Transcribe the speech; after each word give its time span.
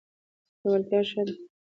لیوالتیا 0.61 0.99
ښه 1.09 1.21
ده. 1.27 1.33